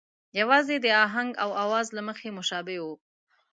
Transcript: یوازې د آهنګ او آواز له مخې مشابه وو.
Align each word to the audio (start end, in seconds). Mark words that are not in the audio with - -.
یوازې 0.39 0.75
د 0.79 0.87
آهنګ 1.05 1.31
او 1.43 1.49
آواز 1.63 1.87
له 1.97 2.01
مخې 2.07 2.29
مشابه 2.37 2.75
وو. 2.85 2.95